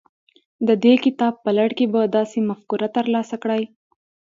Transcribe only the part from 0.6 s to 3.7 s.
د دې کتاب په لړ کې به داسې مفکوره ترلاسه کړئ.